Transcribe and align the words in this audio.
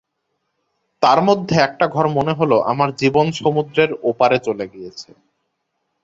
তার 1.01 1.19
মধ্যে 1.27 1.55
একটা 1.61 1.85
ঘর 1.87 2.05
মনে 2.17 2.33
হল 2.33 2.51
আমার 2.71 2.89
জীবন-সমুদ্রের 2.95 3.89
ও 4.03 4.19
পারে 4.19 4.37
চলে 4.39 4.65
গিয়েছে। 4.67 5.09